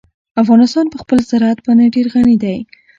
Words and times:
افغانستان 0.41 0.85
په 0.93 0.97
خپل 1.03 1.17
زراعت 1.29 1.59
باندې 1.65 1.93
ډېر 1.95 2.05
غني 2.13 2.35
دی. 2.43 2.57